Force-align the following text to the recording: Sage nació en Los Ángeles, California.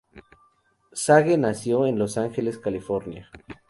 Sage 0.93 1.37
nació 1.37 1.85
en 1.85 1.99
Los 1.99 2.17
Ángeles, 2.17 2.57
California. 2.57 3.29